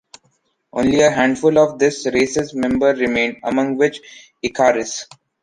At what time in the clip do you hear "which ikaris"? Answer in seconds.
3.77-5.05